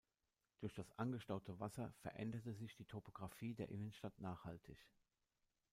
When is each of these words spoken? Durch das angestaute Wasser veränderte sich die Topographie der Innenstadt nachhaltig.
Durch 0.61 0.73
das 0.73 0.91
angestaute 0.97 1.59
Wasser 1.59 1.93
veränderte 1.99 2.55
sich 2.55 2.73
die 2.73 2.85
Topographie 2.85 3.53
der 3.53 3.69
Innenstadt 3.69 4.19
nachhaltig. 4.19 4.79